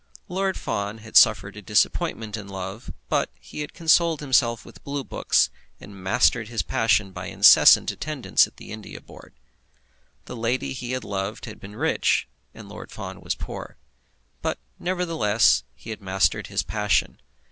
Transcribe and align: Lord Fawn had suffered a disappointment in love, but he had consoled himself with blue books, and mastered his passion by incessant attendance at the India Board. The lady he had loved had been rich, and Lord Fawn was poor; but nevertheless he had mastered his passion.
Lord 0.27 0.57
Fawn 0.57 0.97
had 0.97 1.15
suffered 1.15 1.55
a 1.55 1.61
disappointment 1.61 2.35
in 2.35 2.47
love, 2.47 2.91
but 3.07 3.29
he 3.39 3.59
had 3.59 3.75
consoled 3.75 4.19
himself 4.19 4.65
with 4.65 4.83
blue 4.83 5.03
books, 5.03 5.51
and 5.79 5.95
mastered 6.03 6.47
his 6.47 6.63
passion 6.63 7.11
by 7.11 7.27
incessant 7.27 7.91
attendance 7.91 8.47
at 8.47 8.57
the 8.57 8.71
India 8.71 8.99
Board. 8.99 9.35
The 10.25 10.35
lady 10.35 10.73
he 10.73 10.93
had 10.93 11.03
loved 11.03 11.45
had 11.45 11.59
been 11.59 11.75
rich, 11.75 12.27
and 12.51 12.67
Lord 12.67 12.91
Fawn 12.91 13.21
was 13.21 13.35
poor; 13.35 13.77
but 14.41 14.57
nevertheless 14.79 15.63
he 15.75 15.91
had 15.91 16.01
mastered 16.01 16.47
his 16.47 16.63
passion. 16.63 17.21